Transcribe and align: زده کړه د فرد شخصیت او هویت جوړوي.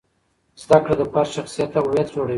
زده 0.61 0.77
کړه 0.83 0.95
د 0.99 1.03
فرد 1.11 1.29
شخصیت 1.35 1.71
او 1.79 1.83
هویت 1.87 2.07
جوړوي. 2.15 2.29